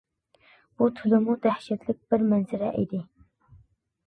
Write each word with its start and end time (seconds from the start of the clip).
بۇ 0.79 0.87
تولىمۇ 0.99 1.35
دەھشەتلىك 1.43 2.01
بىر 2.15 2.25
مەنزىرە 2.33 2.71
ئىدى. 2.81 3.05